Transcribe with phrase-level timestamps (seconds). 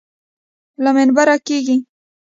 [0.83, 1.77] له منبره کېږي.